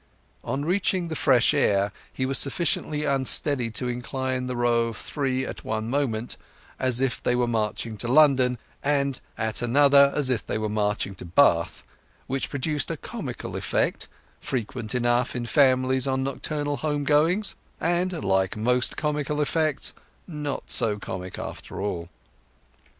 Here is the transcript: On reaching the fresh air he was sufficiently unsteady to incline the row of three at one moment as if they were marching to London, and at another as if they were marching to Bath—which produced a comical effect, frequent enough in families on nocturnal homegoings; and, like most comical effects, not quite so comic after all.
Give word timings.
On 0.43 0.65
reaching 0.65 1.09
the 1.09 1.15
fresh 1.15 1.53
air 1.53 1.91
he 2.11 2.25
was 2.25 2.39
sufficiently 2.39 3.05
unsteady 3.05 3.69
to 3.77 3.87
incline 3.87 4.47
the 4.47 4.55
row 4.55 4.87
of 4.87 4.97
three 4.97 5.45
at 5.45 5.63
one 5.63 5.91
moment 5.91 6.37
as 6.79 7.01
if 7.01 7.21
they 7.21 7.35
were 7.35 7.45
marching 7.47 7.97
to 7.97 8.07
London, 8.07 8.57
and 8.81 9.19
at 9.37 9.61
another 9.61 10.11
as 10.15 10.31
if 10.31 10.43
they 10.43 10.57
were 10.57 10.67
marching 10.69 11.13
to 11.13 11.23
Bath—which 11.25 12.49
produced 12.49 12.89
a 12.89 12.97
comical 12.97 13.55
effect, 13.55 14.07
frequent 14.39 14.95
enough 14.95 15.35
in 15.35 15.45
families 15.45 16.07
on 16.07 16.23
nocturnal 16.23 16.77
homegoings; 16.77 17.53
and, 17.79 18.11
like 18.25 18.57
most 18.57 18.97
comical 18.97 19.39
effects, 19.39 19.93
not 20.25 20.61
quite 20.61 20.71
so 20.71 20.97
comic 20.97 21.37
after 21.37 21.79
all. 21.79 22.09